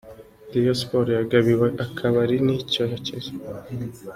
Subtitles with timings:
[0.51, 3.31] Rayon Sports yagabiwe akabari n’icyokezo.